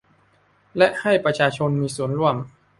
[0.77, 2.35] และให้ประชาชนมีส่วนร่วม